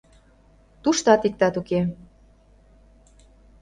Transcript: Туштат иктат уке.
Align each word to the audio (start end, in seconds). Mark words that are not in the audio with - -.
Туштат 0.83 1.21
иктат 1.27 1.53
уке. 1.61 1.81